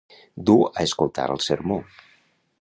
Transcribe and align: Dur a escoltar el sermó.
Dur 0.49 0.63
a 0.69 0.85
escoltar 0.89 1.27
el 1.35 1.43
sermó. 1.49 1.79